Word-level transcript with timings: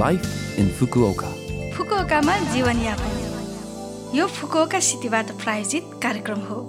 Life 0.00 0.28
in 0.56 0.68
Fukuoka. 0.72 1.28
फुकुओकामा 1.76 2.36
जीवनयापन। 2.52 4.14
यो 4.16 4.26
Fukuoka 4.26 4.78
सिटीबाट 4.80 5.30
प्रायोजित 5.42 5.90
कार्यक्रम 6.02 6.38
हो। 6.48 6.60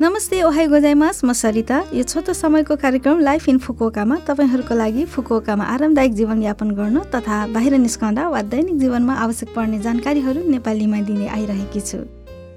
नमस्ते 0.00 0.42
ओहाई 0.42 0.66
गोजाइमास। 0.66 1.20
म 1.24 1.32
सरिता। 1.32 1.84
यो 1.92 2.02
छोटो 2.02 2.32
समयको 2.32 2.76
कार्यक्रम 2.76 3.20
लाइफ 3.20 3.48
इन 3.48 3.58
फुकुओकामा 3.60 4.16
तपाईँहरूको 4.24 4.74
लागि 4.74 5.04
फुकुओकामा 5.04 5.64
आरामदायक 5.64 6.12
जीवनयापन 6.14 6.70
गर्न 6.80 6.98
तथा 7.12 7.36
बाहिर 7.52 7.76
निस्कँदा 7.76 8.28
वा 8.28 8.40
दैनिक 8.48 8.78
जीवनमा 8.80 9.14
आवश्यक 9.14 9.48
पर्ने 9.52 9.78
जानकारीहरू 9.84 10.48
नेपालीमा 10.48 11.00
दिने 11.04 11.28
आइरहेकी 11.28 11.80
छु। 11.80 11.98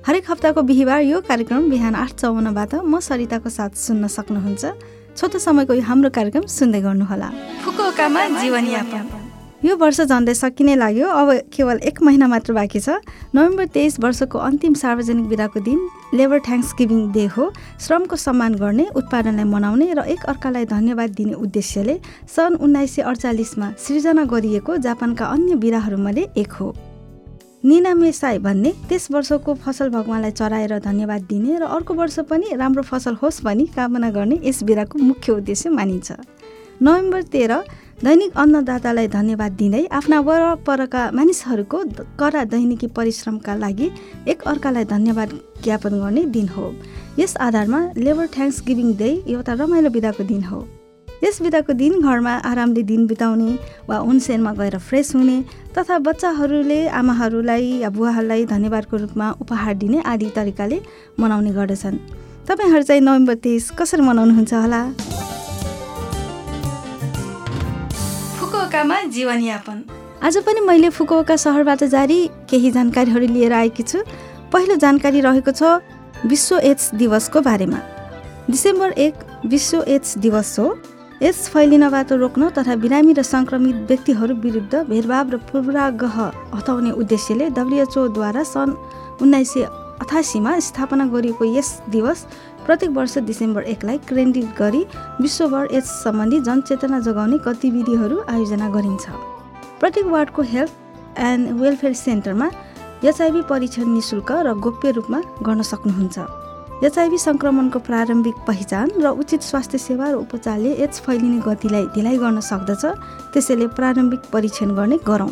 हरेक 0.07 0.31
हप्ताको 0.31 0.61
बिहिबार 0.63 1.01
यो 1.03 1.19
कार्यक्रम 1.27 1.69
बिहान 1.69 1.95
आठ 1.95 2.11
चौवन्नबाट 2.23 2.87
म 2.87 2.99
सरिताको 3.03 3.49
साथ 3.51 3.75
सुन्न 3.75 4.07
सक्नुहुन्छ। 4.07 4.63
छोटो 5.17 5.39
समयको 5.39 5.73
यो 5.73 5.81
हाम्रो 5.81 6.09
कार्यक्रम 6.13 6.45
सुन्दै 6.45 6.81
गर्नुहोला। 6.81 7.29
जीवनयापन। 8.41 9.05
यो 9.65 9.75
वर्ष 9.75 10.01
झन्डै 10.01 10.33
सकिने 10.37 10.75
लाग्यो। 10.77 11.07
अब 11.09 11.29
केवल 11.49 11.77
एक 11.81 12.01
महिना 12.05 12.27
मात्र 12.29 12.53
बाँकी 12.53 12.79
छ। 12.79 13.01
नोभेम्बर 13.33 13.65
तेइस 13.73 13.99
वर्षको 13.99 14.37
अन्तिम 14.37 14.73
सार्वजनिक 14.77 15.25
बिदाको 15.27 15.59
दिन 15.59 15.79
लेबर 16.13 16.39
थ्याङ्क्स 16.45 16.73
गिभिङ 16.77 17.01
डे 17.11 17.25
हो। 17.33 17.49
श्रमको 17.81 18.15
सम्मान 18.15 18.53
गर्ने 18.61 18.85
उत्पादनलाई 18.93 19.45
मनाउने 19.49 19.93
र 19.97 20.05
एक 20.05 20.29
अर्कालाई 20.29 20.65
धन्यवाद 20.69 21.09
दिने 21.17 21.33
उद्देश्यले 21.33 21.99
सन् 22.29 22.61
उन्नाइस 22.61 22.95
सय 22.95 23.01
अडचालिसमा 23.01 23.73
सृजना 23.81 24.23
गरिएको 24.29 24.77
जापानका 24.77 25.25
अन्य 25.25 25.55
बिराहरूमध्ये 25.57 26.27
एक 26.37 26.51
हो। 26.61 26.69
निनामे 27.63 28.11
साई 28.11 28.37
भन्ने 28.39 28.71
त्यस 28.89 29.09
वर्षको 29.11 29.53
फसल 29.55 29.89
भगवान्लाई 29.89 30.31
चढाएर 30.31 30.77
धन्यवाद 30.79 31.21
दिने 31.29 31.57
र 31.57 31.63
अर्को 31.67 31.93
वर्ष 31.93 32.19
पनि 32.29 32.53
राम्रो 32.53 32.83
फसल 32.83 33.15
होस् 33.21 33.41
भनी 33.43 33.65
कामना 33.75 34.09
गर्ने 34.11 34.39
यस 34.43 34.63
बिराको 34.63 34.99
मुख्य 34.99 35.31
उद्देश्य 35.33 35.69
मानिन्छ। 35.69 36.11
नोभेम्बर 36.81 37.21
तेह्र 37.33 37.57
दैनिक 38.03 38.37
अन्नदातालाई 38.37 39.07
धन्यवाद 39.09 39.51
दिँदै 39.57 39.85
आफ्ना 39.89 40.19
वरपरका 40.21 41.01
मानिसहरूको 41.11 41.83
कडा 42.19 42.43
दैनिकी 42.45 42.87
परिश्रमका 42.93 43.55
लागि 43.57 43.91
एक 44.29 44.41
अर्कालाई 44.47 44.85
धन्यवाद 44.85 45.29
ज्ञापन 45.63 45.99
गर्ने 45.99 46.23
दिन 46.29 46.47
हो। 46.49 46.73
यस 47.19 47.37
आधारमा 47.41 47.81
लेबर 47.97 48.27
थ्याङ्क्स 48.37 48.63
गिभिङ 48.67 48.95
डे 48.97 49.09
एउटा 49.27 49.53
रमाइलो 49.57 49.89
बिदाको 49.89 50.23
दिन 50.23 50.43
हो। 50.43 50.59
यस 51.23 51.41
बिदाको 51.41 51.73
दिन 51.73 52.01
घरमा 52.01 52.33
आरामले 52.45 52.81
दिन 52.83 53.05
बिताउने 53.07 53.57
वा 53.89 53.97
उनसेनमा 54.01 54.51
गएर 54.53 54.77
फ्रेस 54.77 55.15
हुने 55.15 55.37
तथा 55.73 55.97
बच्चाहरूले 55.99 56.79
आमाहरूलाई 56.93 57.65
या 57.81 57.89
बुवाहरूलाई 57.89 58.45
धन्यवादको 58.45 58.97
रूपमा 58.97 59.27
उपहार 59.41 59.73
दिने 59.81 60.01
आदि 60.05 60.29
तरिकाले 60.35 60.77
मनाउने 61.19 61.51
गर्दछन्। 61.51 61.97
तपाईँहरू 62.47 62.83
चाहिँ 62.83 63.01
नोभेम्बर 63.01 63.35
तेइस 63.43 63.71
कसरी 63.79 64.01
मनाउनुहुन्छ 64.01 64.53
होला? 64.53 64.81
फुकुओकामा 68.39 69.01
जीवनयापन। 69.09 69.77
आज 70.23 70.37
पनि 70.45 70.61
मैले 70.61 70.89
फुकुओका 70.89 71.35
सहरबाट 71.35 71.83
जारी 71.91 72.19
केही 72.49 72.71
जानकारीहरू 72.71 73.27
लिएर 73.27 73.53
आएकी 73.53 73.83
छु। 73.83 74.03
पहिलो 74.53 74.75
जानकारी 74.75 75.21
रहेको 75.21 75.51
छ 75.51 75.81
विश्व 76.25 76.57
एड्स 76.59 76.93
दिवसको 76.95 77.41
बारेमा। 77.41 77.79
डिसेम्बर 78.49 78.91
एक 78.97 79.13
विश्व 79.45 79.83
एड्स 79.87 80.17
दिवस 80.17 80.59
हो। 80.59 80.67
एड्स 81.17 81.47
फैलिनबाट 81.49 82.11
रोक्न 82.13 82.49
तथा 82.53 82.75
बिरामी 82.77 83.13
र 83.17 83.21
सङ्क्रमित 83.25 83.75
व्यक्तिहरू 83.89 84.33
विरुद्ध 84.41 84.81
भेदभाव 84.89 85.29
र 85.33 85.37
पूर्वाग्रह 85.49 86.17
हटाउने 86.53 86.91
उद्देश्यले 86.93 87.49
डब्लुएचओद्वारा 87.57 88.43
सन् 88.45 88.75
उन्नाइस 89.21 89.53
सय 89.53 89.63
अठासीमा 90.05 90.53
स्थापना 90.61 91.05
गरिएको 91.09 91.45
यस 91.57 91.69
दिवस 91.89 92.19
प्रत्येक 92.65 92.91
वर्ष 92.97 93.17
डिसेम्बर 93.25 93.63
एकलाई 93.73 93.97
केन्द्रित 94.05 94.53
गरी 94.61 94.83
विश्वभर 95.21 95.73
एड्स 95.73 95.89
सम्बन्धी 96.03 96.39
जनचेतना 96.45 96.99
जगाउने 97.09 97.37
गतिविधिहरू 97.45 98.17
आयोजना 98.29 98.69
गरिन्छ। 98.69 99.05
प्रत्येक 99.81 100.05
वार्डको 100.13 100.41
हेल्थ 100.53 101.19
एन्ड 101.29 101.61
वेलफेयर 101.61 101.93
सेन्टरमा 101.97 102.49
एचआइभी 103.03 103.41
परीक्षण 103.49 103.93
निशुल्क 103.93 104.31
र 104.45 104.53
गोप्य 104.65 104.91
रूपमा 104.91 105.21
गर्न 105.41 105.61
सक्नुहुन्छ। 105.73 106.15
एचआइभी 106.77 107.17
सङ्क्रमणको 107.17 107.79
प्रारम्भिक 107.85 108.35
पहिचान 108.47 108.89
र 109.01 109.09
उचित 109.17 109.41
स्वास्थ्य 109.41 109.77
सेवा 109.77 110.09
र 110.09 110.15
उपचारले 110.15 110.71
एड्स 110.85 110.99
फैलिने 111.01 111.39
गतिलाई 111.41 111.85
ढिलाइ 111.95 112.17
गर्न 112.21 112.39
सक्दछ 112.39 112.83
त्यसैले 113.33 113.67
प्रारम्भिक 113.73 114.21
परीक्षण 114.33 114.75
गर्ने 114.77 114.97
गरौँ। 115.07 115.29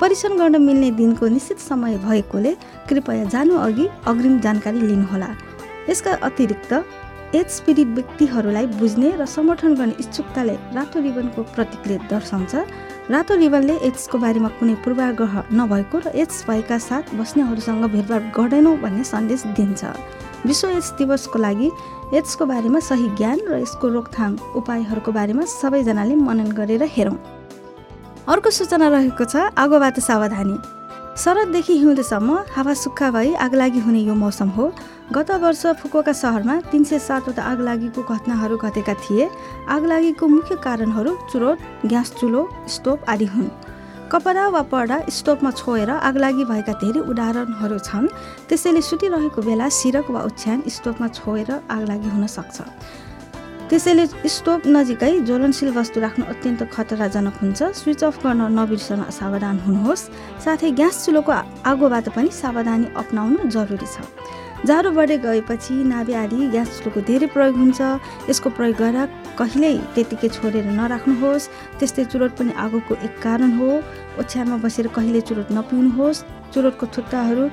परीक्षण 0.00 0.36
गर्न 0.38 0.62
मिल्ने 0.62 0.90
दिनको 0.98 1.28
निश्चित 1.28 1.58
समय 1.60 1.96
भएकोले 2.02 2.54
कृपया 2.88 3.24
जानु 3.30 3.58
अघि 3.58 3.86
अग्रिम 4.10 4.40
जानकारी 4.42 4.80
लिनुहोला। 4.80 5.28
यसका 5.88 6.12
अतिरिक्त 6.28 6.72
एड्स 7.38 7.60
पीडित 7.62 7.88
व्यक्तिहरूलाई 7.96 8.66
बुझ्ने 8.82 9.10
र 9.22 9.26
समर्थन 9.30 9.74
गर्ने 9.78 9.94
इच्छुकताले 10.02 10.56
रातो 10.74 10.98
रिबनको 10.98 11.42
प्रतीकले 11.54 11.96
दर्शाउँछ। 12.10 12.54
रातो 13.14 13.34
रिबनले 13.38 13.78
एड्सको 13.86 14.18
बारेमा 14.18 14.48
कुनै 14.58 14.74
पूर्वाग्रह 14.82 15.34
नभएको 15.54 15.98
र 15.98 16.18
एड्स 16.18 16.44
भएका 16.50 16.78
साथ 16.90 17.14
बस्नेहरूसँग 17.14 17.84
भेदभाव 17.94 18.22
गर्दैनौँ 18.34 18.76
भन्ने 18.82 19.04
सन्देश 19.06 19.46
दिन्छ। 19.54 19.82
विश्व 20.46 20.68
एड्स 20.68 20.90
दिवसको 20.98 21.38
लागि 21.38 21.70
एड्सको 22.14 22.46
बारेमा 22.46 22.80
सही 22.80 23.08
ज्ञान 23.16 23.40
र 23.48 23.58
यसको 23.58 23.88
रोकथाम 23.88 24.38
उपायहरूको 24.56 25.12
बारेमा 25.12 25.44
सबैजनाले 25.50 26.14
मनन 26.18 26.50
गरेर 26.52 26.82
हेरौँ। 26.90 27.16
अर्को 28.28 28.50
सूचना 28.50 28.88
रहेको 28.88 29.24
छ 29.24 29.36
आगोबाट 29.58 30.00
सावधानी। 30.00 30.56
शरददेखि 31.12 31.74
हिउँदसम्म 31.78 32.36
हावा 32.54 32.74
सुक्खा 32.74 33.10
भई 33.10 33.32
आगलागी 33.36 33.80
हुने 33.80 34.00
यो 34.00 34.14
मौसम 34.14 34.48
हो। 34.48 34.72
गत 35.12 35.30
वर्ष 35.42 35.66
फुकुका 35.80 36.12
सहरमा 36.12 36.60
तिन 36.70 36.84
सय 36.84 36.98
सातवटा 36.98 37.42
आगलागीको 37.42 38.02
घटनाहरू 38.04 38.56
घटेका 38.56 38.94
थिए। 39.02 39.28
आगलागीको 39.68 40.26
मुख्य 40.28 40.56
कारणहरू 40.64 41.16
चुरोट 41.32 41.58
ग्यास 41.86 42.14
चुलो 42.20 42.48
स्टोभ 42.68 43.04
आदि 43.08 43.26
हुन्। 43.26 43.50
कपडा 44.12 44.46
वा 44.52 44.60
पर्दा 44.68 44.96
स्टोभमा 45.08 45.50
छोएर 45.56 45.90
आगलागी 45.90 46.44
भएका 46.44 46.72
धेरै 46.84 47.00
उदाहरणहरू 47.00 47.78
छन्। 47.80 48.12
त्यसैले 48.44 48.80
सुतिरहेको 48.84 49.40
बेला 49.40 49.68
सिरक 49.72 50.10
वा 50.12 50.20
ओछ्यान 50.28 50.68
स्टोभमा 50.68 51.08
छोएर 51.16 51.50
आगलागी 51.72 52.08
हुन 52.12 52.26
सक्छ। 52.28 52.56
त्यसैले 53.72 54.04
स्टोभ 54.28 54.68
नजिकै 54.68 55.12
ज्वलनशील 55.24 55.72
वस्तु 55.72 56.00
राख्नु 56.04 56.24
अत्यन्त 56.28 56.60
खतराजनक 56.68 57.36
हुन्छ। 57.40 57.60
स्विच 57.72 58.04
अफ 58.04 58.16
गर्न 58.20 58.52
नबिर्सन 58.52 59.00
सावधान 59.16 59.56
हुनुहोस्। 59.64 60.02
साथै 60.44 60.70
ग्यास 60.76 60.94
चुलोको 61.08 61.32
आगोबाट 61.64 62.06
पनि 62.12 62.28
सावधानी 62.28 62.92
अप्नाउनु 62.92 63.48
जरुरी 63.48 63.88
छ। 63.88 63.96
जाडो 64.68 64.90
बढ्दै 64.92 65.18
गएपछि 65.24 65.74
नाभे 65.88 66.14
आदि 66.14 66.38
ग्यास 66.52 66.68
चुलोको 66.76 67.00
धेरै 67.08 67.26
प्रयोग 67.32 67.56
हुन्छ। 67.56 67.80
यसको 68.28 68.48
प्रयोग 68.60 68.76
गरेर 68.76 69.08
कहिल्यै 69.38 69.76
त्यतिकै 69.94 70.28
छोडेर 70.36 70.66
नराख्नुहोस्। 70.78 71.48
त्यस्तै 71.78 72.04
चुरोट 72.12 72.32
पनि 72.38 72.52
आगोको 72.64 72.92
एक 73.06 73.14
कारण 73.24 73.50
हो। 73.58 73.68
ओछ्यानमा 74.20 74.56
बसेर 74.64 74.86
कहिले 74.96 75.20
चुरोट 75.28 75.48
नपिउनुहोस्। 75.56 76.24
चुरोटको 76.52 76.84
थुत्ताहरू 76.94 77.44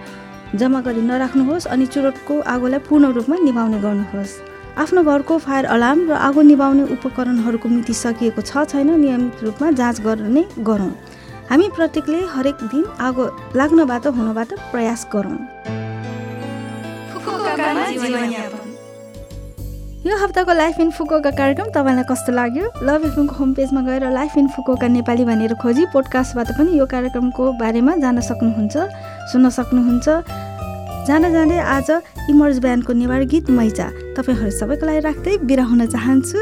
जम्मा 0.59 0.79
गरी 0.81 1.01
नराख्नुहोस् 1.01 1.69
अनि 1.73 1.85
चुरोटको 1.93 2.33
आगोलाई 2.53 2.81
पूर्ण 2.87 3.05
रूपमा 3.17 3.35
निभाउने 3.47 3.79
गर्नुहोस्। 3.85 4.33
आफ्नो 4.79 5.01
घरको 5.03 5.37
फायर 5.45 5.65
अलार्म 5.75 5.99
र 6.09 6.13
आगो 6.27 6.41
निभाउने 6.41 6.83
उपकरणहरूको 6.95 7.67
मिति 7.69 7.93
सकिएको 7.93 8.41
छ 8.41 8.63
छैन 8.71 8.89
नियमित 8.99 9.43
रूपमा 9.43 9.67
जाँच 9.79 9.97
गर्ने 10.01 10.43
गरौँ। 10.63 10.93
हामी 11.49 11.67
प्रत्येकले 11.75 12.19
हरेक 12.33 12.57
दिन 12.71 12.85
आगो 13.01 13.25
लाग्नबाट 13.55 14.07
हुनबाट 14.17 14.49
प्रयास 14.71 15.01
गरौँ। 15.13 15.37
यो 19.99 20.17
हप्ताको 20.17 20.53
लाइफ 20.53 20.79
इन 20.79 20.91
फुकोका 20.95 21.31
कार्यक्रम 21.35 21.69
तपाईँलाई 21.75 22.03
कस्तो 22.07 22.31
लाग्यो? 22.31 22.65
लभ 22.87 23.05
एफएमको 23.05 23.35
होम 23.35 23.53
पेजमा 23.53 23.81
गएर 23.83 24.07
लाइफ 24.11 24.37
इन 24.37 24.47
फुकोका 24.55 24.87
नेपाली 24.87 25.25
भनेर 25.27 25.53
खोजी 25.59 25.85
पोडकास्टबाट 25.91 26.55
पनि 26.55 26.79
यो 26.79 26.85
कार्यक्रमको 26.87 27.51
बारेमा 27.59 27.95
जान 27.99 28.19
सक्नुहुन्छ 28.23 28.77
सुन्न 29.31 29.49
सक्नुहुन्छ। 29.59 30.07
जाँदा 31.03 31.29
जाँदै 31.35 31.59
आज 31.59 31.91
इमर्ज 32.31 32.59
ब्यान्डको 32.63 32.93
नेवार 32.95 33.23
गीत 33.27 33.49
मैजा 33.51 33.87
तपाईँहरू 34.15 34.51
सबैको 34.55 34.85
लागि 34.87 34.99
राख्दै 35.03 35.37
बिरा 35.43 35.63
हुन 35.67 35.85
चाहन्छु। 35.91 36.39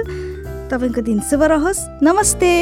तपाईँको 0.69 1.01
दिन 1.01 1.19
शुभ 1.25 1.43
रहोस्। 1.49 2.05
नमस्ते! 2.05 2.53